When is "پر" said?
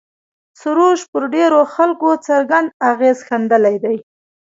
1.11-1.23